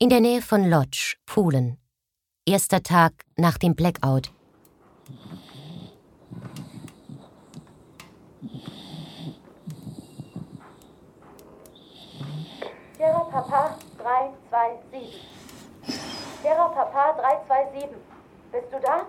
In 0.00 0.10
der 0.10 0.20
Nähe 0.20 0.42
von 0.42 0.70
Lodz, 0.70 1.16
Polen. 1.26 1.76
Erster 2.46 2.84
Tag 2.84 3.14
nach 3.36 3.58
dem 3.58 3.74
Blackout. 3.74 4.30
Sierra 12.96 13.24
Papa 13.24 13.76
327. 13.98 15.20
Sierra 16.42 16.68
Papa 16.68 17.20
327. 17.48 17.98
Bist 18.52 18.66
du 18.70 18.78
da? 18.80 19.04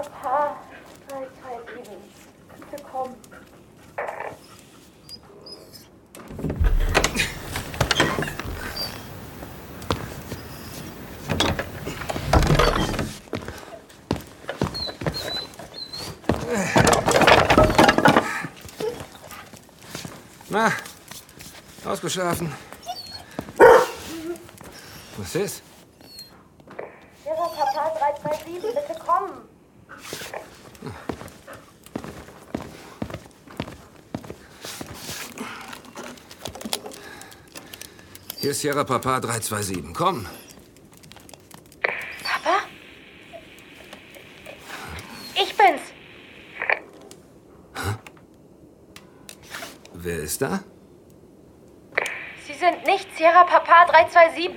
Papa 0.00 0.56
327. 1.08 1.94
Bitte 2.56 2.82
komm. 2.90 3.14
Na, 20.48 20.72
ausgeschlafen. 21.84 22.54
Was 25.18 25.34
ist? 25.34 25.62
Sierra 27.22 27.48
Papa 27.48 27.90
327. 27.98 28.62
Bitte 28.62 29.00
komm. 29.04 29.50
Hier 38.50 38.54
ist 38.56 38.62
Sierra 38.62 38.82
Papa 38.82 39.20
327. 39.20 39.94
Komm. 39.94 40.26
Papa? 42.24 42.56
Ich 45.36 45.56
bin's. 45.56 45.82
Wer 49.94 50.18
ist 50.18 50.42
da? 50.42 50.64
Sie 52.44 52.54
sind 52.54 52.84
nicht 52.86 53.06
Sierra 53.16 53.44
Papa 53.44 53.86
327. 53.86 54.50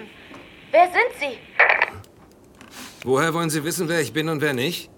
Wer 0.72 0.86
sind 0.86 1.14
Sie? 1.20 1.38
Woher 3.04 3.32
wollen 3.36 3.52
Sie 3.52 3.64
wissen, 3.64 3.90
wer 3.90 4.02
ich 4.02 4.12
bin 4.12 4.28
und 4.28 4.42
wer 4.42 4.56
nicht? 4.56 4.90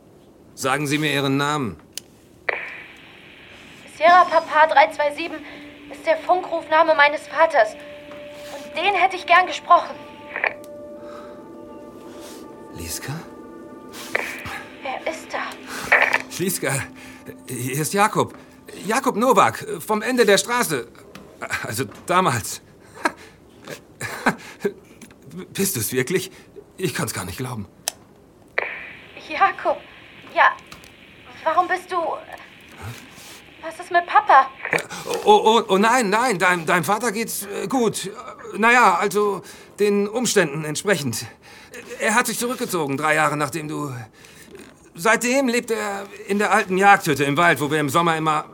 Sagen 0.53 0.87
Sie 0.87 0.99
mir 0.99 1.11
Ihren 1.11 1.35
Namen. 1.35 1.81
Sierra 3.97 4.23
Papa 4.23 4.67
327 4.67 5.31
ist 5.91 6.05
der 6.05 6.15
Funkrufname 6.15 6.95
meines 6.95 7.27
Vaters. 7.27 7.75
Den 8.75 8.93
hätte 8.93 9.15
ich 9.15 9.25
gern 9.25 9.47
gesprochen. 9.47 9.95
Liska? 12.73 13.13
Wer 14.81 15.11
ist 15.11 15.33
da? 15.33 15.43
Liska, 16.37 16.73
hier 17.47 17.81
ist 17.81 17.93
Jakob. 17.93 18.35
Jakob 18.85 19.15
Nowak, 19.15 19.65
vom 19.79 20.01
Ende 20.01 20.25
der 20.25 20.37
Straße. 20.37 20.87
Also 21.63 21.85
damals. 22.05 22.61
Bist 25.53 25.75
du 25.75 25.79
es 25.79 25.91
wirklich? 25.93 26.31
Ich 26.77 26.93
kann's 26.93 27.13
gar 27.13 27.25
nicht 27.25 27.37
glauben. 27.37 27.67
Jakob. 29.29 29.77
Ja. 30.33 30.51
Warum 31.43 31.67
bist 31.67 31.91
du. 31.91 31.97
Was 33.61 33.79
ist 33.79 33.91
mit 33.91 34.05
Papa? 34.05 34.47
Oh, 35.23 35.41
oh, 35.43 35.63
oh 35.69 35.77
nein, 35.77 36.09
nein, 36.09 36.37
dein, 36.37 36.65
deinem 36.65 36.83
Vater 36.83 37.11
geht's 37.11 37.47
äh, 37.47 37.67
gut. 37.67 38.11
Naja, 38.57 38.95
also 38.95 39.41
den 39.79 40.07
Umständen 40.07 40.65
entsprechend. 40.65 41.25
Er 41.99 42.15
hat 42.15 42.27
sich 42.27 42.39
zurückgezogen, 42.39 42.97
drei 42.97 43.15
Jahre 43.15 43.37
nachdem 43.37 43.67
du... 43.67 43.93
Seitdem 44.97 45.49
lebt 45.49 45.71
er 45.71 46.05
in 46.27 46.39
der 46.39 46.53
alten 46.53 46.77
Jagdhütte 46.77 47.25
im 47.25 47.35
Wald, 47.35 47.59
wo 47.59 47.69
wir 47.69 47.79
im 47.79 47.89
Sommer 47.89 48.15
immer... 48.15 48.45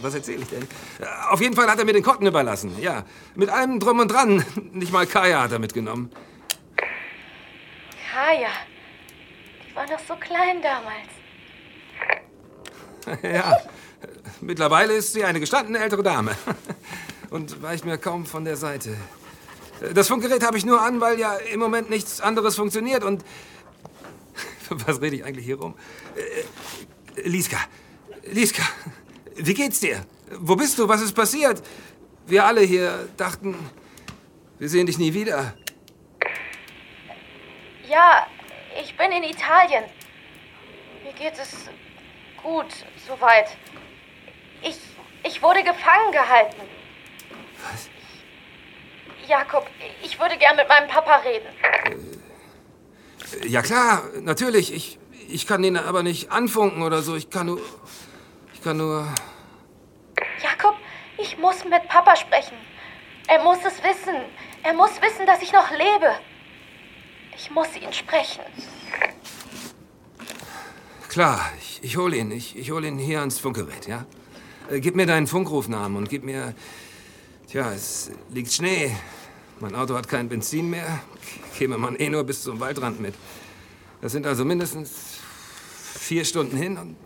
Was, 0.00 0.14
erzähle 0.14 0.42
ich 0.42 0.48
denn? 0.48 0.66
Auf 1.30 1.40
jeden 1.40 1.56
Fall 1.56 1.68
hat 1.68 1.78
er 1.78 1.84
mir 1.84 1.92
den 1.92 2.04
Kotten 2.04 2.26
überlassen, 2.26 2.80
ja. 2.80 3.04
Mit 3.34 3.50
allem 3.50 3.80
Drum 3.80 3.98
und 3.98 4.08
Dran. 4.08 4.44
Nicht 4.72 4.92
mal 4.92 5.06
Kaya 5.06 5.42
hat 5.42 5.52
er 5.52 5.58
mitgenommen. 5.58 6.12
Kaya. 8.12 8.48
Die 9.68 9.74
war 9.74 9.86
noch 9.86 9.98
so 10.06 10.14
klein 10.14 10.62
damals. 10.62 11.08
Ja, 13.22 13.56
mittlerweile 14.40 14.92
ist 14.92 15.14
sie 15.14 15.24
eine 15.24 15.40
gestandene 15.40 15.78
ältere 15.78 16.02
Dame. 16.02 16.36
Und 17.30 17.62
weicht 17.62 17.84
mir 17.84 17.96
kaum 17.96 18.26
von 18.26 18.44
der 18.44 18.56
Seite. 18.56 18.96
Das 19.94 20.08
Funkgerät 20.08 20.44
habe 20.44 20.58
ich 20.58 20.66
nur 20.66 20.82
an, 20.82 21.00
weil 21.00 21.18
ja 21.18 21.36
im 21.36 21.60
Moment 21.60 21.88
nichts 21.88 22.20
anderes 22.20 22.56
funktioniert 22.56 23.04
und... 23.04 23.24
Was 24.70 25.00
rede 25.00 25.16
ich 25.16 25.24
eigentlich 25.24 25.46
hier 25.46 25.58
rum? 25.58 25.74
Äh, 26.16 27.28
Liska, 27.28 27.58
Liska, 28.30 28.62
wie 29.36 29.54
geht's 29.54 29.80
dir? 29.80 30.04
Wo 30.38 30.54
bist 30.54 30.78
du? 30.78 30.88
Was 30.88 31.02
ist 31.02 31.14
passiert? 31.14 31.62
Wir 32.26 32.44
alle 32.44 32.60
hier 32.60 33.08
dachten, 33.16 33.56
wir 34.58 34.68
sehen 34.68 34.86
dich 34.86 34.98
nie 34.98 35.14
wieder. 35.14 35.54
Ja, 37.88 38.26
ich 38.80 38.96
bin 38.96 39.10
in 39.10 39.24
Italien. 39.24 39.84
Mir 41.02 41.12
geht 41.14 41.38
es 41.40 41.68
gut, 42.42 42.66
soweit. 43.06 43.56
Ich, 44.62 44.78
ich 45.24 45.42
wurde 45.42 45.64
gefangen 45.64 46.12
gehalten. 46.12 46.79
Was? 47.64 47.88
Jakob, 49.28 49.66
ich 50.02 50.18
würde 50.18 50.36
gern 50.38 50.56
mit 50.56 50.68
meinem 50.68 50.88
Papa 50.88 51.16
reden. 51.16 51.46
Ja 53.46 53.62
klar, 53.62 54.02
natürlich. 54.22 54.72
Ich, 54.72 54.98
ich 55.28 55.46
kann 55.46 55.62
ihn 55.62 55.76
aber 55.76 56.02
nicht 56.02 56.32
anfunken 56.32 56.82
oder 56.82 57.02
so. 57.02 57.14
Ich 57.14 57.30
kann 57.30 57.46
nur... 57.46 57.60
Ich 58.54 58.62
kann 58.62 58.76
nur... 58.76 59.06
Jakob, 60.42 60.76
ich 61.16 61.38
muss 61.38 61.64
mit 61.64 61.86
Papa 61.88 62.16
sprechen. 62.16 62.56
Er 63.28 63.42
muss 63.44 63.58
es 63.58 63.82
wissen. 63.84 64.16
Er 64.62 64.74
muss 64.74 65.00
wissen, 65.00 65.26
dass 65.26 65.40
ich 65.42 65.52
noch 65.52 65.70
lebe. 65.70 66.14
Ich 67.36 67.50
muss 67.50 67.68
ihn 67.76 67.92
sprechen. 67.92 68.42
Klar, 71.08 71.50
ich, 71.60 71.80
ich 71.82 71.96
hole 71.96 72.16
ihn. 72.16 72.32
Ich, 72.32 72.56
ich 72.56 72.70
hole 72.70 72.88
ihn 72.88 72.98
hier 72.98 73.20
ans 73.20 73.38
Funkgerät, 73.38 73.86
ja? 73.86 74.04
Äh, 74.70 74.80
gib 74.80 74.96
mir 74.96 75.06
deinen 75.06 75.26
Funkrufnamen 75.26 75.96
und 75.96 76.08
gib 76.08 76.24
mir... 76.24 76.54
Tja, 77.50 77.72
es 77.72 78.12
liegt 78.28 78.52
Schnee. 78.52 78.94
Mein 79.58 79.74
Auto 79.74 79.96
hat 79.96 80.06
kein 80.06 80.28
Benzin 80.28 80.70
mehr. 80.70 81.00
Käme 81.58 81.78
man 81.78 81.96
eh 81.96 82.08
nur 82.08 82.22
bis 82.22 82.44
zum 82.44 82.60
Waldrand 82.60 83.00
mit. 83.00 83.16
Das 84.00 84.12
sind 84.12 84.24
also 84.24 84.44
mindestens 84.44 85.18
vier 85.98 86.24
Stunden 86.24 86.56
hin 86.56 86.78
und 86.78 86.96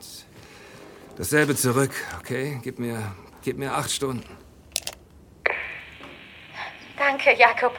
dasselbe 1.16 1.56
zurück, 1.56 1.92
okay? 2.20 2.60
Gib 2.62 2.78
mir, 2.78 3.14
gib 3.42 3.56
mir 3.56 3.74
acht 3.74 3.90
Stunden. 3.90 4.36
Danke, 6.98 7.34
Jakob. 7.38 7.72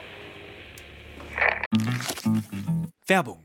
Werbung. 3.05 3.44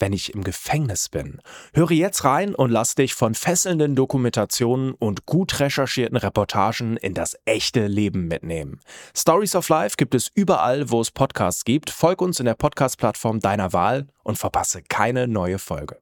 wenn 0.00 0.12
ich 0.12 0.34
im 0.34 0.42
Gefängnis 0.42 1.08
bin? 1.08 1.40
Höre 1.74 1.92
jetzt 1.92 2.24
rein 2.24 2.54
und 2.54 2.70
lass 2.70 2.94
dich 2.94 3.14
von 3.14 3.34
fesselnden 3.34 3.94
Dokumentationen 3.94 4.94
und 4.94 5.26
gut 5.26 5.60
recherchierten 5.60 6.16
Reportagen 6.16 6.96
in 6.96 7.14
das 7.14 7.36
echte 7.44 7.86
Leben 7.86 8.26
mitnehmen. 8.26 8.80
Stories 9.16 9.54
of 9.54 9.68
Life 9.68 9.96
gibt 9.96 10.14
es 10.14 10.30
überall, 10.34 10.90
wo 10.90 11.00
es 11.00 11.10
Podcasts 11.10 11.64
gibt. 11.64 11.90
Folg 11.90 12.22
uns 12.22 12.40
in 12.40 12.46
der 12.46 12.54
Podcast-Plattform 12.54 13.40
deiner 13.40 13.72
Wahl 13.72 14.08
und 14.24 14.38
verpasse 14.38 14.82
keine 14.82 15.28
neue 15.28 15.58
Folge. 15.58 15.98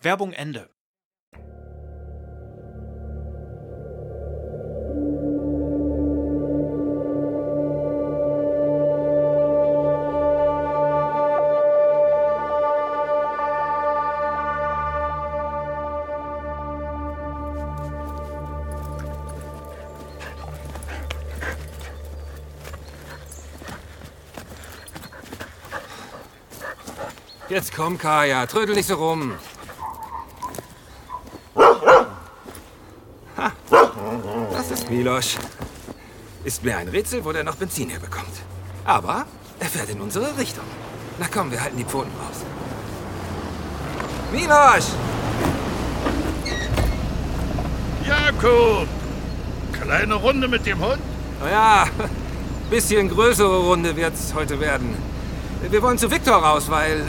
Werbung 0.00 0.32
Ende. 0.32 0.68
Jetzt 27.48 27.76
komm, 27.76 27.96
Kaya, 27.96 28.44
trödel 28.46 28.74
nicht 28.74 28.88
so 28.88 28.96
rum. 28.96 29.34
Ha, 33.36 33.52
das 34.52 34.70
ist 34.72 34.90
Milosch. 34.90 35.36
Ist 36.42 36.64
mir 36.64 36.76
ein 36.76 36.88
Rätsel, 36.88 37.24
wo 37.24 37.30
der 37.30 37.44
noch 37.44 37.54
Benzin 37.54 37.88
herbekommt. 37.88 38.42
Aber 38.84 39.26
er 39.60 39.66
fährt 39.66 39.90
in 39.90 40.00
unsere 40.00 40.36
Richtung. 40.36 40.64
Na 41.20 41.26
komm, 41.32 41.52
wir 41.52 41.62
halten 41.62 41.76
die 41.76 41.84
Pfoten 41.84 42.10
raus. 42.18 42.44
Milosch! 44.32 44.86
Jakob! 48.04 48.88
Kleine 49.72 50.14
Runde 50.14 50.48
mit 50.48 50.66
dem 50.66 50.80
Hund? 50.80 50.98
Naja, 51.40 51.86
bisschen 52.70 53.08
größere 53.08 53.58
Runde 53.66 53.94
wird's 53.94 54.34
heute 54.34 54.58
werden. 54.58 54.96
Wir 55.70 55.80
wollen 55.80 55.98
zu 55.98 56.10
Viktor 56.10 56.36
raus, 56.36 56.68
weil 56.68 57.04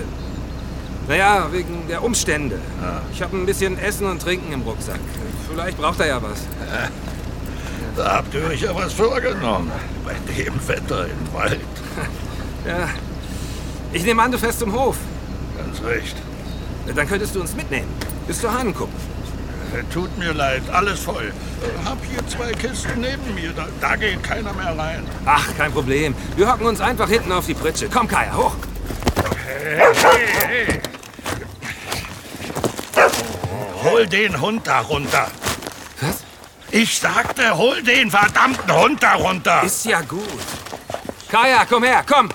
naja, 1.08 1.48
wegen 1.52 1.88
der 1.88 2.04
Umstände. 2.04 2.60
Ah. 2.82 3.02
Ich 3.14 3.22
habe 3.22 3.38
ein 3.38 3.46
bisschen 3.46 3.78
Essen 3.80 4.08
und 4.08 4.22
Trinken 4.22 4.52
im 4.52 4.62
Rucksack. 4.62 5.00
Vielleicht 5.50 5.78
braucht 5.78 6.00
er 6.00 6.08
ja 6.08 6.22
was. 6.22 6.40
Da 7.96 8.18
habt 8.18 8.32
ihr 8.36 8.46
euch 8.46 8.62
ja 8.62 8.76
was 8.76 8.94
vorgenommen. 8.94 9.72
Bei 10.06 10.14
dem 10.32 10.54
Wetter 10.68 11.06
im 11.06 11.34
Wald. 11.34 11.60
Ja. 12.68 12.90
Ich 13.94 14.04
nehme 14.04 14.22
an, 14.22 14.32
du 14.32 14.38
fährst 14.38 14.60
zum 14.60 14.74
Hof. 14.74 14.98
Ganz 15.58 15.82
recht. 15.82 16.18
Dann 16.94 17.08
könntest 17.08 17.34
du 17.34 17.40
uns 17.40 17.56
mitnehmen. 17.56 17.88
Bis 18.28 18.42
zur 18.42 18.54
Hahnenkuppe. 18.54 18.92
Äh, 19.74 19.84
tut 19.94 20.16
mir 20.18 20.34
leid, 20.34 20.64
alles 20.72 21.00
voll. 21.00 21.32
Hab 21.86 21.98
hier 22.04 22.26
zwei 22.28 22.52
Kisten 22.52 23.00
neben 23.00 23.34
mir. 23.36 23.54
Da, 23.54 23.68
da 23.80 23.96
geht 23.96 24.22
keiner 24.22 24.54
mehr 24.54 24.78
rein. 24.78 25.04
Ach, 25.26 25.48
kein 25.58 25.72
Problem. 25.72 26.14
Wir 26.36 26.52
hocken 26.52 26.66
uns 26.66 26.82
einfach 26.82 27.08
hinten 27.10 27.32
auf 27.32 27.46
die 27.46 27.54
Pritsche. 27.54 27.88
Komm, 27.92 28.08
Kaya, 28.08 28.36
hoch. 28.36 28.56
Hey, 29.46 29.94
hey, 29.96 30.68
hey. 30.68 30.82
Hol 33.90 34.06
den 34.06 34.42
Hund 34.42 34.68
da 34.68 34.82
runter. 34.82 35.28
Was? 36.02 36.18
Ich 36.72 37.00
sagte, 37.00 37.58
hol 37.58 37.82
den 37.82 38.12
verdammten 38.12 38.72
Hund 38.74 39.02
da 39.02 39.14
runter. 39.14 39.64
Ist 39.64 39.86
ja 39.86 40.02
gut. 40.02 40.28
Kaya, 41.30 41.66
komm 41.66 41.84
her, 41.84 42.04
komm. 42.08 42.30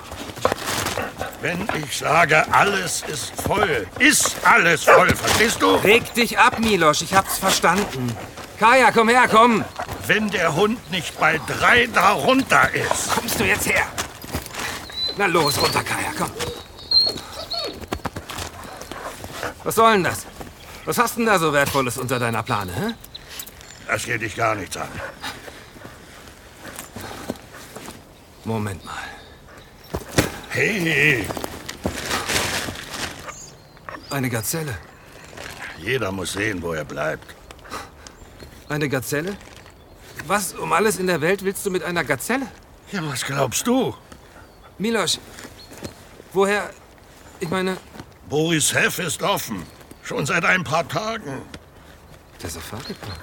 Wenn 1.41 1.67
ich 1.83 1.97
sage, 1.99 2.45
alles 2.51 3.03
ist 3.07 3.33
voll, 3.41 3.85
ist 3.99 4.35
alles 4.43 4.85
voll, 4.85 5.13
verstehst 5.13 5.61
du? 5.61 5.75
Reg 5.75 6.13
dich 6.13 6.39
ab, 6.39 6.57
Milosch, 6.59 7.01
ich 7.01 7.13
hab's 7.13 7.37
verstanden. 7.37 8.15
Kaya, 8.59 8.91
komm 8.91 9.09
her, 9.09 9.27
komm. 9.29 9.63
Wenn 10.07 10.29
der 10.29 10.55
Hund 10.55 10.79
nicht 10.89 11.19
bei 11.19 11.39
drei 11.45 11.87
da 11.93 12.11
runter 12.13 12.69
ist. 12.73 13.13
Kommst 13.13 13.39
du 13.39 13.43
jetzt 13.43 13.67
her? 13.67 13.85
Na 15.17 15.25
los, 15.27 15.61
runter, 15.61 15.83
Kaya, 15.83 16.13
komm. 16.17 16.31
Was 19.63 19.75
soll 19.75 19.93
denn 19.93 20.03
das? 20.05 20.25
Was 20.85 20.97
hast 20.97 21.17
denn 21.17 21.25
da 21.25 21.39
so 21.39 21.53
Wertvolles 21.53 21.97
unter 21.97 22.19
deiner 22.19 22.43
Plane, 22.43 22.73
hä? 22.73 22.93
Das 23.87 24.05
geht 24.05 24.21
dich 24.21 24.35
gar 24.35 24.55
nichts 24.55 24.75
an. 24.77 24.89
Moment 28.43 28.83
mal. 28.83 28.95
Hey! 30.49 31.25
Eine 34.09 34.29
Gazelle. 34.29 34.77
Jeder 35.79 36.11
muss 36.11 36.33
sehen, 36.33 36.61
wo 36.61 36.73
er 36.73 36.85
bleibt. 36.85 37.33
Eine 38.69 38.89
Gazelle? 38.89 39.35
Was 40.27 40.53
um 40.53 40.71
alles 40.73 40.99
in 40.99 41.07
der 41.07 41.21
Welt 41.21 41.43
willst 41.43 41.65
du 41.65 41.71
mit 41.71 41.83
einer 41.83 42.03
Gazelle? 42.03 42.47
Ja, 42.91 43.01
was 43.07 43.25
glaubst 43.25 43.65
du? 43.67 43.95
Milosch, 44.77 45.17
woher... 46.33 46.69
Ich 47.39 47.49
meine... 47.49 47.77
Boris 48.29 48.73
Heff 48.73 48.99
ist 48.99 49.21
offen. 49.21 49.65
Schon 50.03 50.25
seit 50.25 50.43
ein 50.43 50.63
paar 50.63 50.87
Tagen. 50.87 51.41
Der 52.41 52.49
Safari-Park? 52.49 53.19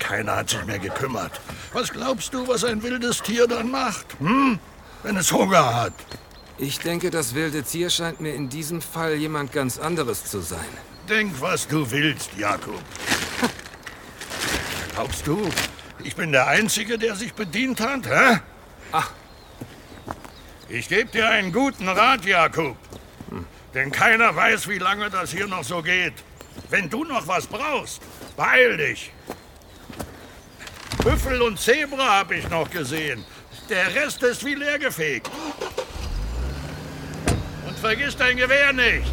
Keiner 0.00 0.36
hat 0.36 0.50
sich 0.50 0.64
mehr 0.64 0.78
gekümmert. 0.78 1.40
Was 1.72 1.92
glaubst 1.92 2.34
du, 2.34 2.46
was 2.48 2.64
ein 2.64 2.82
wildes 2.82 3.22
Tier 3.22 3.46
dann 3.46 3.70
macht? 3.70 4.06
Hm? 4.18 4.58
Wenn 5.02 5.16
es 5.16 5.32
Hunger 5.32 5.74
hat. 5.74 5.94
Ich 6.58 6.78
denke, 6.80 7.10
das 7.10 7.34
wilde 7.34 7.62
Tier 7.62 7.90
scheint 7.90 8.20
mir 8.20 8.34
in 8.34 8.48
diesem 8.48 8.80
Fall 8.82 9.14
jemand 9.14 9.52
ganz 9.52 9.78
anderes 9.78 10.24
zu 10.24 10.40
sein. 10.40 10.66
Denk, 11.08 11.40
was 11.40 11.68
du 11.68 11.88
willst, 11.90 12.30
Jakob. 12.36 12.82
Glaubst 14.94 15.26
du, 15.26 15.48
ich 16.02 16.16
bin 16.16 16.32
der 16.32 16.48
Einzige, 16.48 16.98
der 16.98 17.14
sich 17.14 17.34
bedient 17.34 17.80
hat, 17.80 18.06
hä? 18.06 18.40
Ach. 18.90 19.10
Ich 20.68 20.88
gebe 20.88 21.10
dir 21.10 21.28
einen 21.28 21.52
guten 21.52 21.88
Rat, 21.88 22.24
Jakob. 22.24 22.76
Denn 23.76 23.92
keiner 23.92 24.34
weiß, 24.34 24.68
wie 24.68 24.78
lange 24.78 25.10
das 25.10 25.32
hier 25.32 25.46
noch 25.46 25.62
so 25.62 25.82
geht. 25.82 26.14
Wenn 26.70 26.88
du 26.88 27.04
noch 27.04 27.28
was 27.28 27.46
brauchst, 27.46 28.00
beeil 28.34 28.78
dich. 28.78 29.12
Büffel 31.04 31.42
und 31.42 31.60
Zebra 31.60 32.20
habe 32.20 32.36
ich 32.36 32.48
noch 32.48 32.70
gesehen. 32.70 33.22
Der 33.68 33.94
Rest 33.94 34.22
ist 34.22 34.42
wie 34.46 34.54
leergefegt. 34.54 35.30
Und 37.66 37.78
vergiss 37.78 38.16
dein 38.16 38.38
Gewehr 38.38 38.72
nicht. 38.72 39.12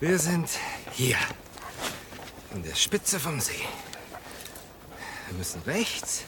Wir 0.00 0.18
sind 0.18 0.48
hier. 0.92 1.16
An 2.52 2.62
der 2.62 2.74
Spitze 2.74 3.20
vom 3.20 3.40
See. 3.40 3.64
Wir 5.28 5.38
müssen 5.38 5.62
rechts 5.62 6.24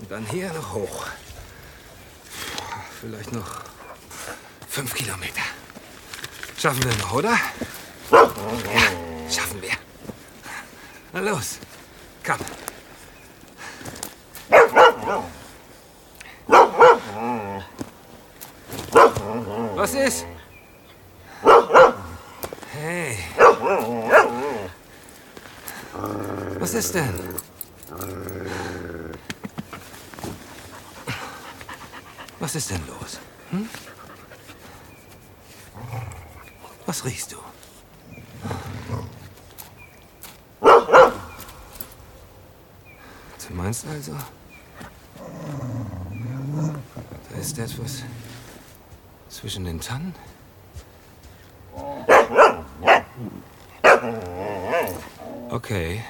und 0.00 0.10
dann 0.10 0.26
hier 0.26 0.52
noch 0.52 0.72
hoch. 0.72 1.06
Vielleicht 3.00 3.32
noch 3.32 3.62
fünf 4.68 4.94
Kilometer. 4.94 5.42
Schaffen 6.58 6.82
wir 6.82 6.96
noch, 6.96 7.12
oder? 7.12 7.38
Ja, 8.10 8.30
schaffen 9.30 9.62
wir. 9.62 9.72
Na 11.12 11.20
los, 11.20 11.58
komm. 12.24 12.38
Was 19.76 19.94
ist? 19.94 20.26
es 26.80 26.92
denn? 26.92 27.14
Was 32.38 32.54
ist 32.54 32.70
denn 32.70 32.80
los? 32.86 33.20
Hm? 33.50 33.68
Was 36.86 37.04
riechst 37.04 37.32
du? 37.32 37.36
Du 43.48 43.54
meinst 43.56 43.84
also, 43.86 44.12
da 47.28 47.38
ist 47.38 47.58
etwas 47.58 48.04
zwischen 49.28 49.64
den 49.64 49.80
Tannen? 49.80 50.14
Okay, 55.50 56.02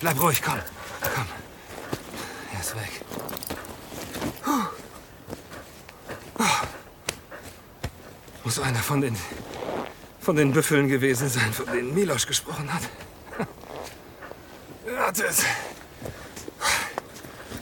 Bleib 0.00 0.20
ruhig, 0.20 0.42
komm. 0.42 0.58
Komm. 1.14 1.26
Er 2.54 2.60
ist 2.60 2.74
weg. 2.74 3.04
Muss 8.44 8.58
einer 8.60 8.78
von 8.78 9.00
den 9.00 9.16
von 10.20 10.36
den 10.36 10.52
Büffeln 10.52 10.88
gewesen 10.88 11.28
sein, 11.28 11.52
von 11.54 11.66
denen 11.66 11.94
Milosch 11.94 12.26
gesprochen 12.26 12.72
hat. 12.72 12.82
Hatte 14.98 15.24
es 15.24 15.42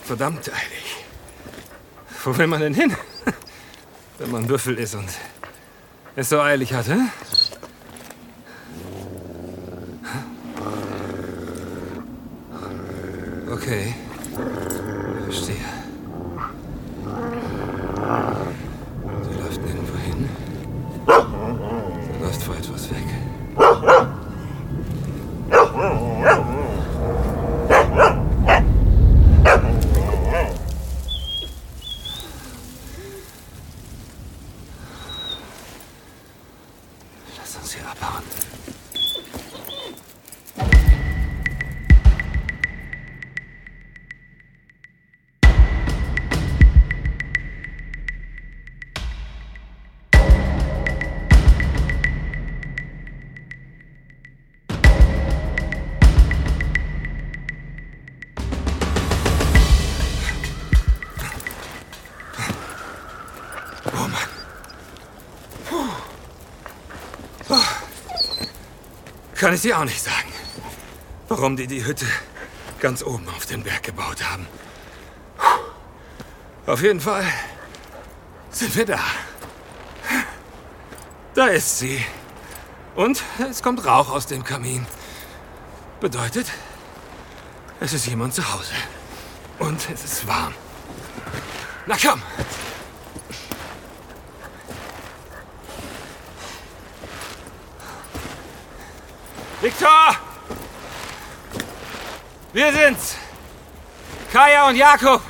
verdammt 0.05 0.49
eilig. 0.49 1.05
Wo 2.25 2.37
will 2.37 2.49
man 2.49 2.61
denn 2.61 2.75
hin, 2.75 2.97
wenn 4.19 4.31
man 4.33 4.47
Büffel 4.49 4.78
ist 4.78 4.97
und 4.97 5.09
es 6.16 6.28
so 6.28 6.40
eilig 6.40 6.73
hatte? 6.75 6.93
Okay, 6.93 7.36
Kann 69.38 69.52
ich 69.52 69.61
dir 69.61 69.78
auch 69.78 69.85
nicht 69.85 70.02
sagen, 70.02 70.33
warum 71.28 71.57
die 71.57 71.66
die 71.66 71.85
Hütte 71.85 72.07
ganz 72.81 73.02
oben 73.02 73.28
auf 73.28 73.45
den 73.45 73.62
Berg 73.62 73.83
gebaut 73.83 74.25
haben. 74.25 74.47
Auf 76.66 76.83
jeden 76.83 77.00
Fall 77.00 77.25
sind 78.50 78.75
wir 78.75 78.87
da. 78.87 79.00
Da 81.35 81.49
ist 81.49 81.78
sie. 81.78 82.02
Und 82.95 83.23
es 83.50 83.62
kommt 83.62 83.85
Rauch 83.85 84.09
aus 84.09 84.26
dem 84.26 84.43
Kamin. 84.43 84.87
Bedeutet, 86.00 86.47
es 87.78 87.93
ist 87.93 88.07
jemand 88.07 88.33
zu 88.33 88.55
Hause. 88.55 88.73
Und 89.59 89.87
es 89.90 90.02
ist 90.02 90.26
warm. 90.26 90.55
Na 91.87 91.97
komm! 92.02 92.23
Viktor! 99.61 100.17
Wir 102.53 102.73
sind's! 102.73 103.17
Kaya 104.31 104.69
und 104.69 104.77
Jakob! 104.77 105.23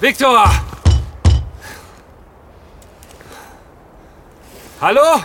Viktor! 0.00 0.48
Hallo? 4.80 5.22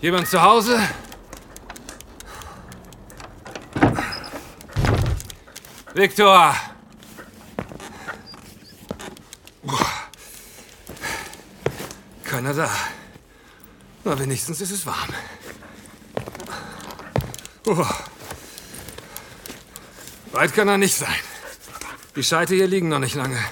Jemand 0.00 0.28
zu 0.28 0.40
Hause? 0.40 0.78
Viktor! 5.96 6.54
Keiner 12.22 12.52
da. 12.52 12.70
Na, 14.04 14.18
wenigstens 14.18 14.60
ist 14.60 14.72
es 14.72 14.84
warm. 14.84 15.08
Oh. 17.64 17.86
Weit 20.32 20.52
kann 20.52 20.68
er 20.68 20.76
nicht 20.76 20.96
sein. 20.96 21.08
Die 22.14 22.22
Scheite 22.22 22.54
hier 22.54 22.66
liegen 22.66 22.90
noch 22.90 22.98
nicht 22.98 23.14
lange. 23.14 23.42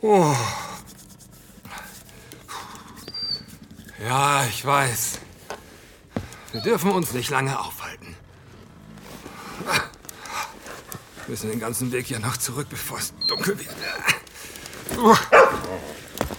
Oh. 0.00 0.36
Ja, 4.06 4.44
ich 4.44 4.64
weiß. 4.64 5.18
Wir 6.52 6.60
dürfen 6.60 6.92
uns 6.92 7.12
nicht 7.12 7.30
lange 7.30 7.58
aufhalten. 7.58 7.77
Wir 11.28 11.32
müssen 11.32 11.50
den 11.50 11.60
ganzen 11.60 11.92
Weg 11.92 12.08
ja 12.08 12.18
noch 12.18 12.38
zurück, 12.38 12.68
bevor 12.70 12.96
es 12.96 13.12
dunkel 13.26 13.58
wird. 13.58 13.68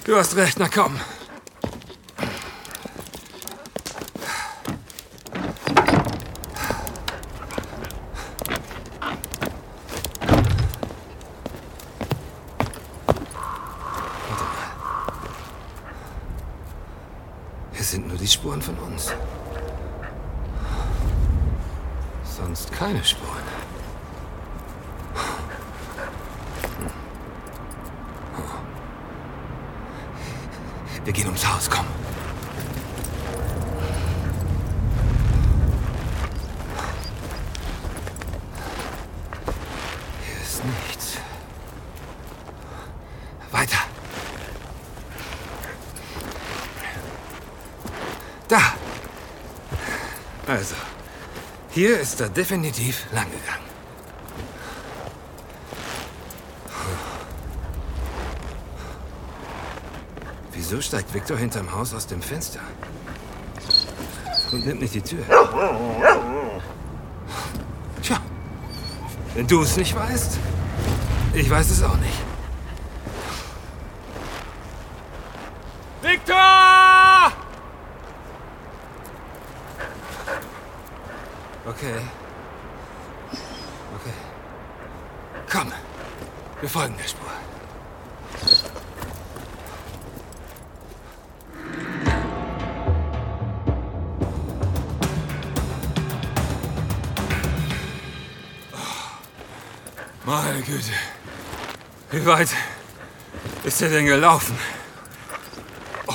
Du 0.04 0.16
hast 0.16 0.36
recht, 0.36 0.58
na 0.58 0.68
komm. 0.68 1.00
Hier 17.74 17.84
sind 17.84 18.08
nur 18.08 18.18
die 18.18 18.26
Spuren 18.28 18.60
von 18.60 18.76
uns. 18.80 19.14
Sonst 22.24 22.72
keine 22.72 23.06
Spuren. 23.06 23.19
Wir 31.10 31.14
gehen 31.14 31.26
ums 31.26 31.44
Haus, 31.44 31.68
komm. 31.68 31.88
Hier 40.24 40.40
ist 40.40 40.64
nichts. 40.64 41.18
Weiter. 43.50 43.80
Da. 48.48 48.62
Also, 50.46 50.76
hier 51.72 52.00
ist 52.00 52.22
er 52.22 52.30
definitiv 52.30 53.08
lang 53.12 53.26
Wieso 60.70 60.84
steigt 60.84 61.12
Victor 61.16 61.36
hinterm 61.36 61.72
Haus 61.72 61.96
aus 61.96 62.06
dem 62.06 62.22
Fenster? 62.22 62.60
Und 64.52 64.68
nimmt 64.68 64.82
nicht 64.82 64.94
die 64.94 65.02
Tür. 65.02 65.26
Tja, 68.04 68.18
wenn 69.34 69.48
du 69.48 69.64
es 69.64 69.76
nicht 69.78 69.96
weißt, 69.96 70.38
ich 71.34 71.50
weiß 71.50 71.72
es 71.72 71.82
auch 71.82 71.98
nicht. 71.98 72.20
Victor! 76.04 76.36
Okay. 81.66 81.96
Okay. 83.96 84.14
Komm, 85.52 85.72
wir 86.62 86.70
folgen 86.70 86.96
der 86.96 87.08
Spur. 87.08 87.49
Meine 100.30 100.62
Güte. 100.62 100.92
Wie 102.12 102.24
weit 102.24 102.50
ist 103.64 103.82
er 103.82 103.90
denn 103.90 104.06
gelaufen? 104.06 104.56
Oh. 106.06 106.14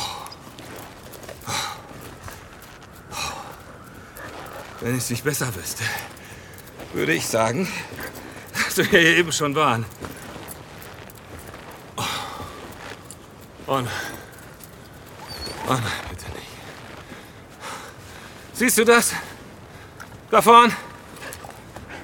Wenn 4.81 4.93
ich 4.93 5.03
es 5.03 5.11
nicht 5.11 5.25
besser 5.25 5.53
wüsste, 5.57 5.83
würde 6.93 7.13
ich 7.13 7.27
sagen, 7.27 7.67
dass 8.53 8.77
wir 8.77 8.85
hier 8.85 9.17
eben 9.17 9.33
schon 9.33 9.57
waren. 9.57 9.85
Oh 13.67 13.81
nein. 13.81 13.89
Oh 15.67 15.73
nein, 15.73 15.83
bitte 16.09 16.27
nicht. 16.27 16.47
Siehst 18.53 18.79
du 18.79 18.85
das? 18.85 19.13
Da 20.31 20.41
vorn? 20.41 20.73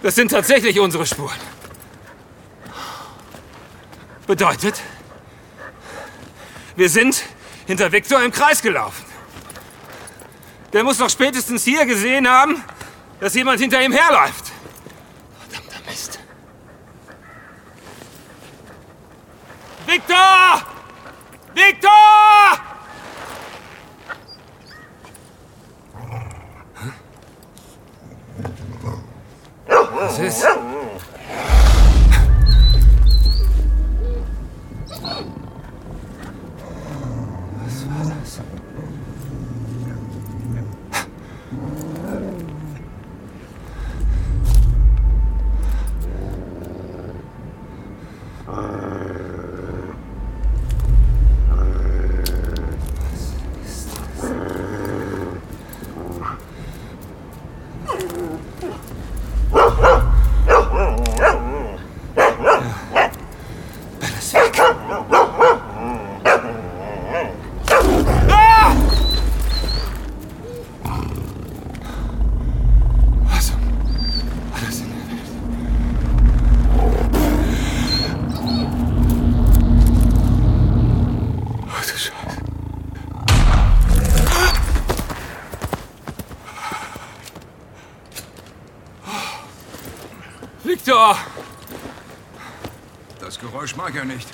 Das 0.02 0.16
sind 0.16 0.32
tatsächlich 0.32 0.80
unsere 0.80 1.06
Spuren. 1.06 1.49
Bedeutet, 4.30 4.80
wir 6.76 6.88
sind 6.88 7.24
hinter 7.66 7.90
Viktor 7.90 8.22
im 8.22 8.30
Kreis 8.30 8.62
gelaufen. 8.62 9.04
Der 10.72 10.84
muss 10.84 10.98
doch 10.98 11.10
spätestens 11.10 11.64
hier 11.64 11.84
gesehen 11.84 12.28
haben, 12.28 12.62
dass 13.18 13.34
jemand 13.34 13.58
hinter 13.60 13.82
ihm 13.82 13.90
herläuft. 13.90 14.52
Verdammter 15.48 15.80
Mist. 15.90 16.20
Viktor! 19.84 20.62
Viktor! 21.52 22.60
Was 29.66 30.18
ist? 30.20 30.46
Was 37.62 37.86
war 37.86 38.04
das? 38.04 38.40
Alles 64.12 64.34
weg. 64.34 64.60
Ah! 68.28 68.72
Was 73.24 73.50
um 73.50 73.60
alles 74.54 74.80
in 74.80 74.88
der 74.90 75.04
Welt? 75.10 75.30
Ach 81.68 81.84
du 81.84 81.92
Scheiße. 81.92 82.12
Victor! 90.64 91.16
Das 93.20 93.38
Geräusch 93.38 93.76
mag 93.76 93.94
er 93.94 94.04
nicht. 94.04 94.28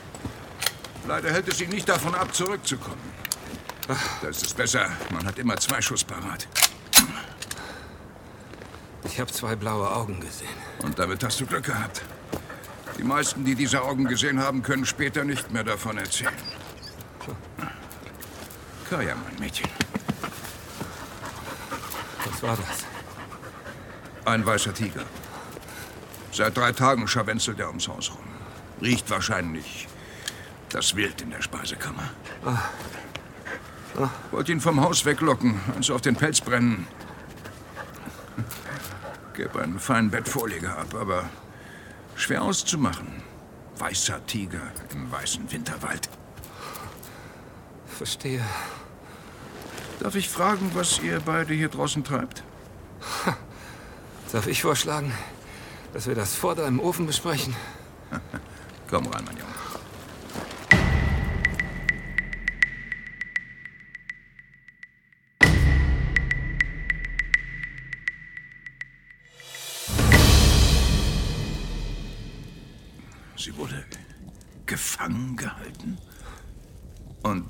Ihn 1.61 1.71
nicht 1.71 1.89
davon 1.89 2.15
ab, 2.15 2.35
zurückzukommen. 2.35 3.01
Das 4.21 4.43
ist 4.43 4.57
besser. 4.57 4.91
Man 5.11 5.25
hat 5.27 5.39
immer 5.39 5.57
zwei 5.57 5.81
Schuss 5.81 6.05
parat. 6.05 6.47
Ich 9.05 9.19
habe 9.19 9.33
zwei 9.33 9.57
blaue 9.57 9.91
Augen 9.91 10.21
gesehen. 10.21 10.49
Und 10.83 10.99
damit 10.99 11.25
hast 11.25 11.41
du 11.41 11.47
Glück 11.47 11.65
gehabt. 11.65 12.03
Die 12.99 13.03
meisten, 13.03 13.45
die 13.45 13.55
diese 13.55 13.81
Augen 13.83 14.05
gesehen 14.05 14.41
haben, 14.41 14.63
können 14.63 14.85
später 14.85 15.25
nicht 15.25 15.51
mehr 15.51 15.65
davon 15.65 15.97
erzählen. 15.97 16.35
Kaya, 18.91 19.15
mein 19.15 19.39
Mädchen. 19.41 19.71
Was 22.31 22.43
war 22.43 22.57
das? 22.57 22.85
Ein 24.27 24.45
weißer 24.45 24.75
Tiger. 24.75 25.05
Seit 26.33 26.57
drei 26.57 26.73
Tagen 26.73 27.09
scharwenzelt 27.09 27.61
er 27.61 27.69
ums 27.69 27.89
Haus 27.89 28.11
rum. 28.11 28.25
Riecht 28.83 29.09
wahrscheinlich 29.11 29.89
das 30.71 30.97
Wild 30.97 31.23
in 31.23 31.31
der 31.31 31.43
Speisekammer. 31.43 32.11
Wollte 34.31 34.53
ihn 34.53 34.61
vom 34.61 34.81
Haus 34.81 35.05
weglocken, 35.05 35.61
eins 35.75 35.91
auf 35.91 36.01
den 36.01 36.17
Pelz 36.17 36.41
brennen. 36.41 36.87
Gäbe 39.35 39.63
einen 39.63 39.79
feinen 39.79 40.11
Bettvorleger 40.11 40.79
ab, 40.79 40.95
aber 40.95 41.29
schwer 42.15 42.43
auszumachen. 42.43 43.23
Weißer 43.79 44.25
Tiger 44.27 44.73
im 44.93 45.11
weißen 45.13 45.51
Winterwald. 45.53 46.09
Verstehe. 47.87 48.45
Darf 50.01 50.15
ich 50.15 50.29
fragen, 50.29 50.71
was 50.75 50.99
ihr 51.01 51.21
beide 51.21 51.55
hier 51.55 51.69
draußen 51.69 52.05
treibt? 52.05 52.43
Darf 54.33 54.47
ich 54.47 54.63
vorschlagen, 54.63 55.13
dass 55.93 56.07
wir 56.07 56.15
das 56.15 56.35
vor 56.35 56.55
deinem 56.55 56.81
Ofen 56.81 57.07
besprechen? 57.07 57.55
Komm 58.91 59.07
rein, 59.07 59.25
mein 59.25 59.37
Junge. 59.37 59.46
Sie 73.47 73.57
wurde 73.57 73.85
gefangen 74.67 75.37
gehalten? 75.37 75.99
Und 77.23 77.47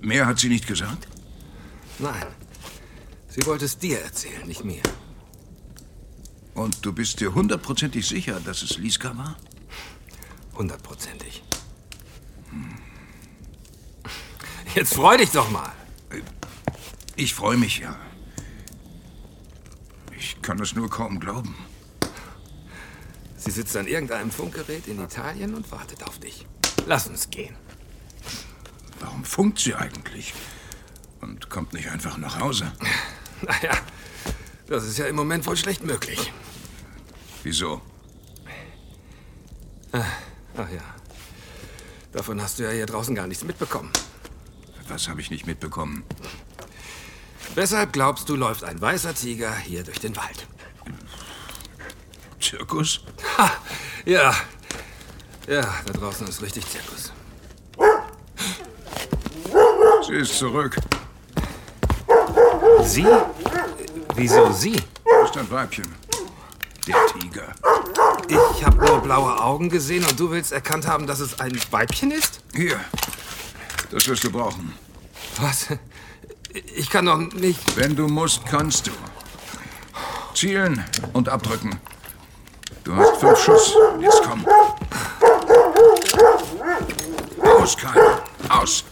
mehr 0.00 0.26
hat 0.26 0.38
sie 0.38 0.48
nicht 0.48 0.68
gesagt? 0.68 1.08
Nein. 1.98 2.24
Sie 3.26 3.44
wollte 3.46 3.64
es 3.64 3.76
dir 3.76 3.98
erzählen, 3.98 4.46
nicht 4.46 4.64
mir. 4.64 4.82
Und 6.54 6.86
du 6.86 6.92
bist 6.92 7.18
dir 7.18 7.34
hundertprozentig 7.34 8.06
sicher, 8.06 8.38
dass 8.38 8.62
es 8.62 8.78
Liska 8.78 9.16
war? 9.18 9.36
Hundertprozentig. 10.54 11.42
Jetzt 14.76 14.94
freu 14.94 15.16
dich 15.16 15.32
doch 15.32 15.50
mal. 15.50 15.72
Ich 17.16 17.34
freue 17.34 17.56
mich 17.56 17.80
ja. 17.80 17.96
Ich 20.16 20.40
kann 20.42 20.60
es 20.60 20.76
nur 20.76 20.88
kaum 20.88 21.18
glauben. 21.18 21.56
Sie 23.40 23.50
sitzt 23.50 23.74
an 23.76 23.86
irgendeinem 23.86 24.30
Funkgerät 24.30 24.86
in 24.86 25.02
Italien 25.02 25.54
und 25.54 25.72
wartet 25.72 26.02
auf 26.06 26.18
dich. 26.18 26.46
Lass 26.86 27.06
uns 27.06 27.30
gehen. 27.30 27.56
Warum 29.00 29.24
funkt 29.24 29.58
sie 29.60 29.74
eigentlich? 29.74 30.34
Und 31.22 31.48
kommt 31.48 31.72
nicht 31.72 31.88
einfach 31.88 32.16
nach 32.18 32.38
Hause? 32.38 32.72
Naja, 33.42 33.72
das 34.66 34.84
ist 34.84 34.98
ja 34.98 35.06
im 35.06 35.16
Moment 35.16 35.46
wohl 35.46 35.56
schlecht 35.56 35.82
möglich. 35.82 36.30
Wieso? 37.42 37.80
Ach 39.92 40.70
ja. 40.70 40.82
Davon 42.12 42.42
hast 42.42 42.58
du 42.58 42.64
ja 42.64 42.70
hier 42.70 42.84
draußen 42.84 43.14
gar 43.14 43.26
nichts 43.26 43.42
mitbekommen. 43.44 43.90
Was 44.88 45.08
habe 45.08 45.22
ich 45.22 45.30
nicht 45.30 45.46
mitbekommen? 45.46 46.04
Weshalb 47.54 47.94
glaubst 47.94 48.28
du, 48.28 48.36
läuft 48.36 48.62
ein 48.62 48.78
weißer 48.78 49.14
Tiger 49.14 49.56
hier 49.56 49.84
durch 49.84 50.00
den 50.00 50.14
Wald? 50.16 50.46
Zirkus? 52.40 53.00
Ha, 53.38 53.52
ja. 54.04 54.34
Ja, 55.46 55.62
da 55.86 55.92
draußen 55.92 56.26
ist 56.26 56.42
richtig 56.42 56.66
Zirkus. 56.66 57.12
Sie 60.06 60.14
ist 60.14 60.38
zurück. 60.38 60.76
Sie? 62.82 63.06
Wieso 64.14 64.52
sie? 64.52 64.82
Das 65.04 65.30
ist 65.30 65.36
ein 65.36 65.50
Weibchen. 65.50 65.84
Der 66.86 66.96
Tiger. 67.06 67.52
Ich 68.28 68.64
habe 68.64 68.84
nur 68.84 69.00
blaue 69.00 69.40
Augen 69.42 69.68
gesehen 69.68 70.04
und 70.04 70.18
du 70.18 70.30
willst 70.30 70.52
erkannt 70.52 70.86
haben, 70.86 71.06
dass 71.06 71.20
es 71.20 71.40
ein 71.40 71.58
Weibchen 71.70 72.10
ist? 72.10 72.40
Hier. 72.54 72.80
Das 73.90 74.06
wirst 74.08 74.24
du 74.24 74.30
brauchen. 74.30 74.72
Was? 75.36 75.68
Ich 76.74 76.90
kann 76.90 77.06
doch 77.06 77.18
nicht. 77.18 77.76
Wenn 77.76 77.94
du 77.94 78.08
musst, 78.08 78.44
kannst 78.46 78.86
du. 78.86 78.90
Zielen 80.34 80.84
und 81.12 81.28
abdrücken. 81.28 81.78
Du 82.84 82.96
hast 82.96 83.16
fünf 83.18 83.38
Schuss. 83.38 83.76
Jetzt 84.00 84.22
komm. 84.22 84.46
Aus, 87.42 87.76
Kai. 87.76 88.00
Aus. 88.48 88.84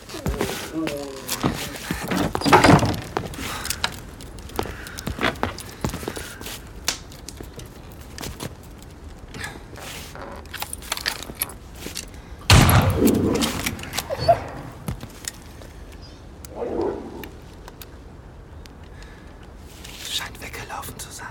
Scheint 20.11 20.40
weggelaufen 20.42 20.98
zu 20.98 21.11
sein. 21.11 21.27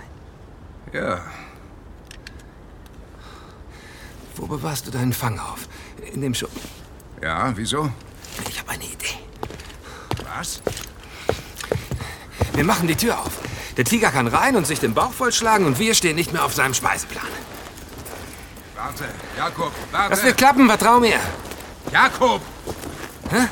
Ja, 0.92 1.22
Wo 4.48 4.56
bewahrst 4.56 4.88
du 4.88 4.92
deinen 4.92 5.12
Fang 5.12 5.40
auf? 5.40 5.68
In 6.14 6.22
dem 6.22 6.34
Schuppen. 6.34 6.62
ja, 7.22 7.52
wieso? 7.58 7.92
Ich 8.50 8.58
habe 8.60 8.72
eine 8.72 8.86
Idee. 8.86 9.20
Was? 10.38 10.62
Wir 12.54 12.64
machen 12.64 12.88
die 12.88 12.96
Tür 12.96 13.20
auf. 13.20 13.40
Der 13.76 13.84
Tiger 13.84 14.10
kann 14.10 14.28
rein 14.28 14.56
und 14.56 14.66
sich 14.66 14.80
den 14.80 14.94
Bauch 14.94 15.12
vollschlagen 15.12 15.66
und 15.66 15.80
wir 15.80 15.94
stehen 15.94 16.16
nicht 16.16 16.32
mehr 16.32 16.46
auf 16.46 16.54
seinem 16.54 16.74
Speiseplan. 16.74 17.28
Warte, 18.76 19.06
Jakob, 19.38 19.74
warte. 19.92 20.12
Das 20.12 20.24
wird 20.24 20.38
klappen, 20.38 20.68
vertrau 20.68 21.00
mir. 21.00 21.20
Jakob! 21.92 22.42
Hä? 23.30 23.48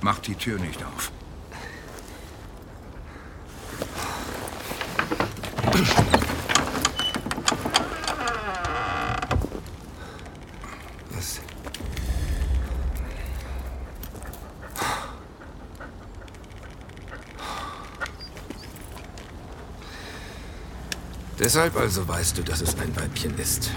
Mach 0.00 0.18
die 0.18 0.34
Tür 0.34 0.58
nicht 0.58 0.82
auf. 0.82 1.12
Deshalb 21.54 21.76
also 21.76 22.08
weißt 22.08 22.36
du, 22.36 22.42
dass 22.42 22.60
es 22.62 22.76
ein 22.80 22.96
Weibchen 22.96 23.38
ist. 23.38 23.70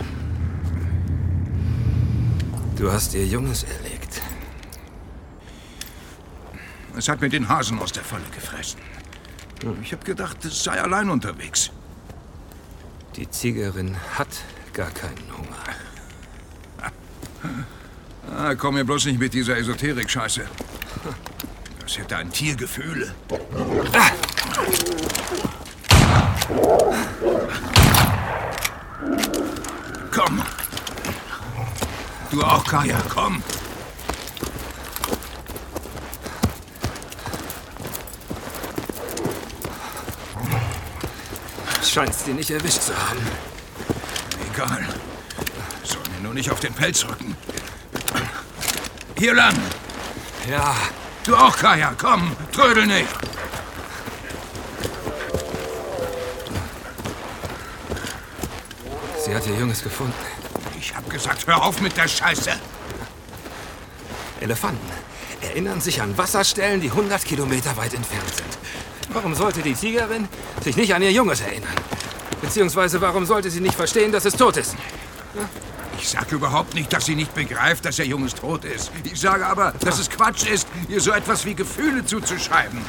Du 2.76 2.92
hast 2.92 3.14
ihr 3.14 3.24
Junges 3.24 3.66
erlegt. 3.66 4.20
Es 6.98 7.08
hat 7.08 7.22
mir 7.22 7.30
den 7.30 7.48
Hasen 7.48 7.78
aus 7.78 7.92
der 7.92 8.04
Falle 8.04 8.24
gefressen. 8.34 8.80
Ich 9.84 9.92
habe 9.94 10.04
gedacht, 10.04 10.44
es 10.44 10.64
sei 10.64 10.82
allein 10.82 11.08
unterwegs. 11.12 11.70
Die 13.16 13.28
Tigerin 13.28 13.96
hat 14.18 14.30
gar 14.74 14.90
keinen 14.90 15.38
Hunger. 15.38 15.64
Ah, 18.36 18.56
komm 18.56 18.74
mir 18.74 18.86
bloß 18.86 19.06
nicht 19.06 19.20
mit 19.20 19.36
dieser 19.36 19.56
Esoterik-Scheiße. 19.56 20.48
Das 21.80 21.96
hätte 21.96 22.18
ein 22.18 22.32
Tier 22.32 22.56
Gefühle. 22.56 23.14
Komm. 23.30 24.17
Du 32.38 32.44
auch, 32.44 32.64
Kaya, 32.66 33.02
komm. 33.10 33.42
Scheinst 41.84 42.26
sie 42.26 42.34
nicht 42.34 42.52
erwischt 42.52 42.84
zu 42.84 42.94
haben. 42.96 43.26
Egal. 44.54 44.88
Soll 45.84 45.98
mir 46.16 46.22
nur 46.22 46.36
nicht 46.36 46.52
auf 46.52 46.60
den 46.60 46.74
Pelz 46.76 47.06
rücken. 47.06 47.36
Hier 49.18 49.34
lang. 49.34 49.56
Ja, 50.48 50.76
Du 51.24 51.36
auch, 51.36 51.58
Kaya, 51.58 51.96
komm. 51.98 52.38
Trödel 52.52 52.86
nicht. 52.86 53.10
sie 59.26 59.36
hat 59.36 59.48
ihr 59.48 59.56
Junges 59.56 59.82
gefunden. 59.84 60.37
Ich 60.88 60.96
hab 60.96 61.10
gesagt, 61.10 61.46
hör 61.48 61.66
auf 61.66 61.82
mit 61.82 61.98
der 61.98 62.08
Scheiße. 62.08 62.50
Elefanten 64.40 64.90
erinnern 65.42 65.82
sich 65.82 66.02
an 66.02 66.18
Wasserstellen, 66.18 66.80
die 66.80 66.90
100 66.90 67.26
Kilometer 67.26 67.76
weit 67.76 67.94
entfernt 67.94 68.34
sind. 68.34 68.58
Warum 69.10 69.36
sollte 69.36 69.62
die 69.62 69.74
Tigerin 69.74 70.30
sich 70.64 70.78
nicht 70.78 70.96
an 70.96 71.02
ihr 71.02 71.12
Junges 71.12 71.42
erinnern? 71.42 71.76
Beziehungsweise 72.40 73.02
warum 73.02 73.26
sollte 73.26 73.50
sie 73.50 73.60
nicht 73.60 73.76
verstehen, 73.76 74.14
dass 74.14 74.24
es 74.24 74.36
tot 74.36 74.56
ist? 74.56 74.76
Ich 76.00 76.08
sage 76.08 76.36
überhaupt 76.36 76.74
nicht, 76.74 76.94
dass 76.94 77.06
sie 77.06 77.16
nicht 77.16 77.36
begreift, 77.36 77.84
dass 77.84 78.00
ihr 78.00 78.06
Junges 78.06 78.34
tot 78.34 78.64
ist. 78.64 78.90
Ich 79.04 79.20
sage 79.20 79.46
aber, 79.46 79.74
dass 79.82 80.00
es 80.00 80.10
Quatsch 80.10 80.48
ist, 80.48 80.70
ihr 80.88 81.02
so 81.02 81.12
etwas 81.12 81.44
wie 81.44 81.54
Gefühle 81.54 82.06
zuzuschreiben. 82.06 82.80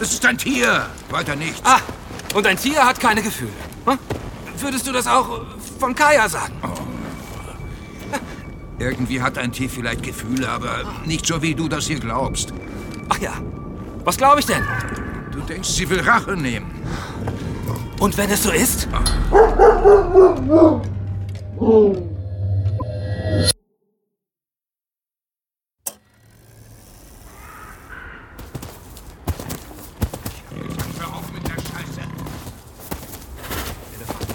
Es 0.00 0.12
ist 0.12 0.24
ein 0.24 0.38
Tier, 0.38 0.88
weiter 1.10 1.34
nichts. 1.34 1.60
Ah, 1.64 1.80
und 2.32 2.46
ein 2.46 2.56
Tier 2.56 2.86
hat 2.86 3.00
keine 3.00 3.22
Gefühle. 3.22 3.50
Hm? 3.86 3.98
Würdest 4.58 4.86
du 4.86 4.92
das 4.92 5.08
auch 5.08 5.46
von 5.80 5.96
Kaya 5.96 6.28
sagen? 6.28 6.54
Irgendwie 8.84 9.22
hat 9.22 9.38
ein 9.38 9.50
Tier 9.50 9.70
vielleicht 9.70 10.02
Gefühle, 10.02 10.46
aber 10.46 10.84
nicht 11.06 11.24
so, 11.24 11.40
wie 11.40 11.54
du 11.54 11.68
das 11.68 11.86
hier 11.86 11.98
glaubst. 11.98 12.52
Ach 13.08 13.18
ja, 13.18 13.32
was 14.04 14.18
glaube 14.18 14.40
ich 14.40 14.46
denn? 14.46 14.62
Du 15.32 15.40
denkst, 15.40 15.70
sie 15.70 15.88
will 15.88 16.00
Rache 16.00 16.36
nehmen. 16.36 16.70
Und 17.98 18.18
wenn 18.18 18.30
es 18.30 18.42
so 18.42 18.50
ist? 18.50 18.86
Hör 18.90 19.00
auf 31.08 31.32
mit 31.32 31.42
der 31.44 31.54
Scheiße. 31.54 32.02
Elefanten 33.96 34.34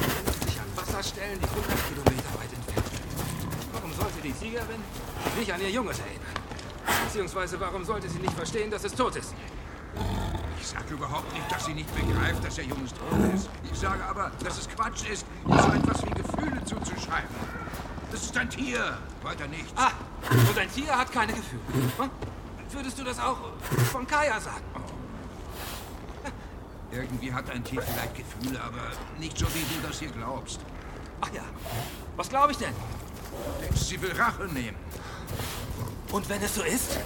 erinnern 0.00 0.34
sich 0.46 0.58
an 0.58 0.66
Wasserstellen, 0.74 1.38
die 1.38 1.48
100 1.48 1.88
Kilometer 1.88 2.30
weit 2.40 2.52
entfernt 2.56 2.88
sind. 2.88 3.02
Warum 3.74 3.92
sollte 3.92 4.22
die 4.24 4.32
Tigerin 4.32 4.80
sich 5.24 5.36
nicht 5.38 5.52
an 5.52 5.60
ihr 5.60 5.61
Junges 5.72 5.98
erinnern? 5.98 6.20
Beziehungsweise 7.04 7.58
warum 7.60 7.84
sollte 7.84 8.08
sie 8.08 8.18
nicht 8.18 8.34
verstehen, 8.34 8.70
dass 8.70 8.84
es 8.84 8.94
tot 8.94 9.16
ist? 9.16 9.34
Ich 10.60 10.66
sage 10.68 10.94
überhaupt 10.94 11.32
nicht, 11.32 11.50
dass 11.50 11.64
sie 11.64 11.74
nicht 11.74 11.92
begreift, 11.94 12.44
dass 12.44 12.58
ihr 12.58 12.64
Junges 12.64 12.92
tot 12.92 13.34
ist. 13.34 13.48
Ich 13.70 13.78
sage 13.78 14.04
aber, 14.04 14.30
dass 14.44 14.58
es 14.58 14.68
Quatsch 14.68 15.08
ist, 15.10 15.26
ihr 15.48 15.62
so 15.62 15.68
etwas 15.68 16.06
wie 16.06 16.10
Gefühle 16.10 16.64
zuzuschreiben. 16.64 17.28
Das 18.10 18.22
ist 18.22 18.36
ein 18.36 18.48
Tier, 18.48 18.98
weiter 19.22 19.46
nichts. 19.48 19.72
Ah, 19.76 19.90
und 20.30 20.58
ein 20.58 20.70
Tier 20.70 20.96
hat 20.96 21.10
keine 21.10 21.32
Gefühle. 21.32 21.62
Hm? 21.98 22.10
Würdest 22.70 22.98
du 22.98 23.04
das 23.04 23.18
auch 23.18 23.38
von 23.90 24.06
Kaya 24.06 24.40
sagen? 24.40 24.64
Irgendwie 26.90 27.32
hat 27.32 27.48
ein 27.50 27.64
Tier 27.64 27.80
vielleicht 27.80 28.14
Gefühle, 28.16 28.60
aber 28.60 28.82
nicht 29.18 29.38
so, 29.38 29.46
wie 29.54 29.60
du 29.60 29.86
das 29.86 29.98
hier 29.98 30.10
glaubst. 30.10 30.60
Ach 31.22 31.30
ja, 31.32 31.42
was 32.16 32.28
glaube 32.28 32.52
ich 32.52 32.58
denn? 32.58 32.74
Du 32.74 33.62
denkst, 33.62 33.80
sie 33.80 34.00
will 34.00 34.12
Rache 34.12 34.44
nehmen. 34.44 34.76
Und 36.12 36.28
wenn 36.28 36.42
es 36.42 36.54
so 36.54 36.62
ist? 36.62 36.98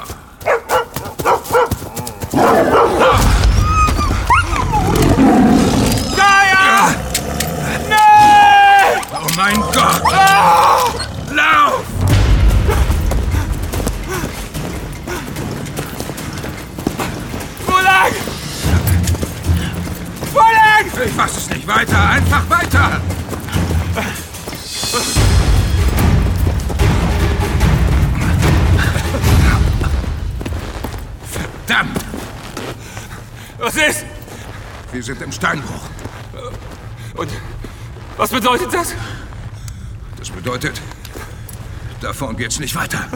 Sind 35.06 35.22
im 35.22 35.32
Steinbruch. 35.32 35.84
Und 37.14 37.30
was 38.16 38.30
bedeutet 38.30 38.74
das? 38.74 38.94
Das 40.18 40.30
bedeutet, 40.30 40.82
davon 42.00 42.36
geht's 42.36 42.58
nicht 42.58 42.74
weiter. 42.74 43.06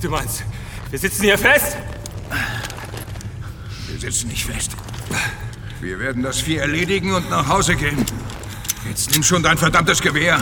Du 0.00 0.10
meinst, 0.10 0.44
wir 0.90 0.98
sitzen 0.98 1.22
hier 1.24 1.38
fest? 1.38 1.76
Wir 3.88 3.98
sitzen 3.98 4.28
nicht 4.28 4.44
fest. 4.44 4.72
Wir 5.80 5.98
werden 5.98 6.22
das 6.22 6.40
Vieh 6.40 6.58
erledigen 6.58 7.14
und 7.14 7.30
nach 7.30 7.48
Hause 7.48 7.74
gehen. 7.74 8.04
Jetzt 8.88 9.10
nimm 9.12 9.22
schon 9.22 9.42
dein 9.42 9.56
verdammtes 9.58 10.00
Gewehr. 10.00 10.38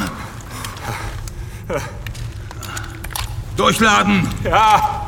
Durchladen! 3.57 4.29
Ja. 4.43 5.05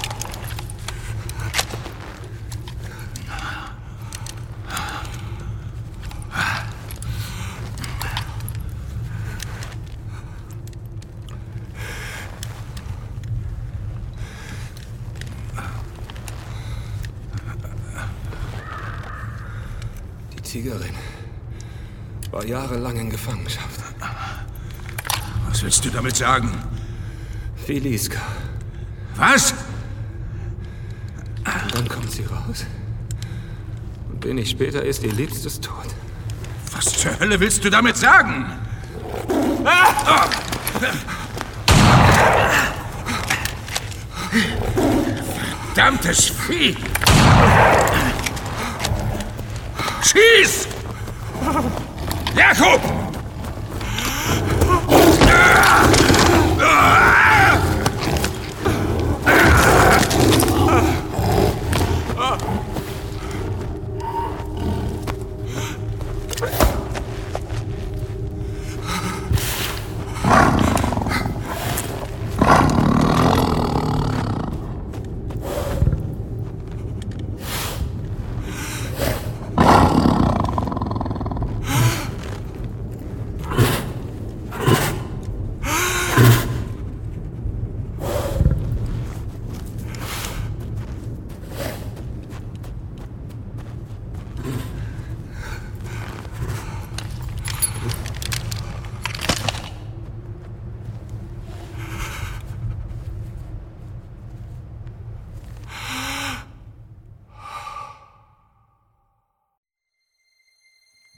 Die 20.32 20.42
Tigerin 20.42 20.94
jahrelang 22.50 22.96
in 22.96 23.10
Gefangenschaft. 23.10 23.80
Was 25.48 25.62
willst 25.62 25.84
du 25.84 25.90
damit 25.90 26.16
sagen? 26.16 26.50
Feliska. 27.64 28.20
Was? 29.16 29.52
Und 31.44 31.74
dann 31.74 31.88
kommt 31.88 32.10
sie 32.10 32.24
raus. 32.24 32.66
Und 34.10 34.24
wenig 34.24 34.50
später 34.50 34.82
ist 34.82 35.02
ihr 35.04 35.12
Liebstes 35.12 35.60
tot. 35.60 35.86
Was 36.72 36.86
zur 36.86 37.18
Hölle 37.20 37.38
willst 37.38 37.64
du 37.64 37.70
damit 37.70 37.96
sagen? 37.96 38.46
Verdammtes 45.74 46.28
Vieh! 46.30 46.76
Schieß! 50.02 50.68
Jakob! 52.40 53.09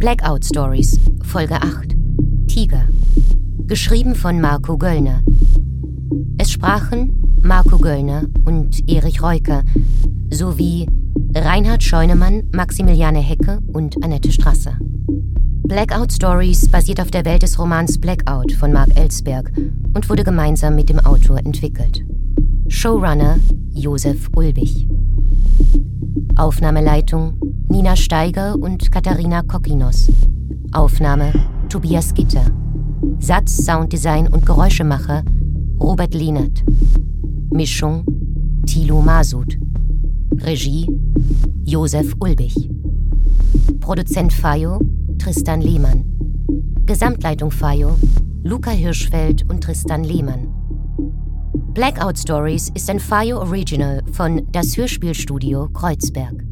Blackout 0.00 0.46
Stories, 0.46 0.98
Folge 1.24 1.60
8. 1.60 1.94
Tiger. 2.48 2.88
Geschrieben 3.66 4.14
von 4.14 4.40
Marco 4.40 4.78
Göllner. 4.78 5.22
Es 6.38 6.50
sprachen 6.52 7.38
Marco 7.42 7.76
Göllner 7.76 8.22
und 8.46 8.88
Erich 8.88 9.22
Reuker 9.22 9.62
sowie 10.30 10.88
Reinhard 11.34 11.82
Scheunemann, 11.82 12.44
Maximiliane 12.50 13.18
Hecke 13.18 13.58
und 13.74 14.02
Annette 14.02 14.32
Strasser. 14.32 14.78
Blackout 15.64 16.14
Stories 16.14 16.66
basiert 16.70 17.02
auf 17.02 17.10
der 17.10 17.26
Welt 17.26 17.42
des 17.42 17.58
Romans 17.58 18.00
Blackout 18.00 18.52
von 18.52 18.72
Mark 18.72 18.96
Ellsberg 18.96 19.52
und 19.92 20.08
wurde 20.08 20.24
gemeinsam 20.24 20.76
mit 20.76 20.88
dem 20.88 21.00
Autor 21.00 21.40
entwickelt. 21.40 22.02
Showrunner 22.68 23.38
Josef 23.74 24.30
Ulbich. 24.34 24.88
Aufnahmeleitung 26.36 27.34
Nina 27.70 27.94
Steiger 27.94 28.56
und 28.56 28.90
Katharina 28.90 29.42
Kokinos. 29.42 30.10
Aufnahme 30.72 31.32
Tobias 31.68 32.12
Gitter. 32.12 32.50
Satz, 33.20 33.64
Sounddesign 33.64 34.26
und 34.26 34.44
Geräuschemacher 34.44 35.22
Robert 35.78 36.12
Lehnert. 36.12 36.64
Mischung 37.50 38.04
Thilo 38.66 39.00
Masud. 39.00 39.56
Regie 40.38 40.84
Josef 41.62 42.12
Ulbich. 42.18 42.68
Produzent 43.78 44.32
Fayo 44.32 44.80
Tristan 45.18 45.60
Lehmann. 45.60 46.04
Gesamtleitung 46.86 47.52
Fayo 47.52 47.96
Luca 48.42 48.72
Hirschfeld 48.72 49.48
und 49.48 49.62
Tristan 49.62 50.02
Lehmann. 50.02 50.48
Blackout 51.72 52.18
Stories 52.18 52.68
ist 52.74 52.90
ein 52.90 52.98
Fayo 52.98 53.38
Original 53.38 54.02
von 54.10 54.42
Das 54.50 54.76
Hörspielstudio 54.76 55.68
Kreuzberg. 55.68 56.49